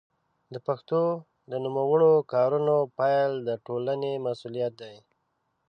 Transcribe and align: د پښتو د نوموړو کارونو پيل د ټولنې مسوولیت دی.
د 0.53 0.55
پښتو 0.67 1.01
د 1.51 1.53
نوموړو 1.65 2.11
کارونو 2.33 2.75
پيل 2.99 3.31
د 3.47 3.49
ټولنې 3.65 4.11
مسوولیت 4.25 4.73
دی. 4.81 4.95